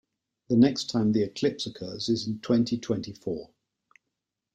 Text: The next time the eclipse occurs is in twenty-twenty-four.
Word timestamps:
The 0.49 0.55
next 0.55 0.85
time 0.89 1.11
the 1.11 1.21
eclipse 1.21 1.67
occurs 1.67 2.09
is 2.09 2.25
in 2.25 2.39
twenty-twenty-four. 2.39 3.51